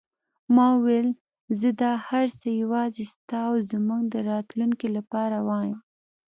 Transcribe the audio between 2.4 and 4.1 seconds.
یوازې ستا او زموږ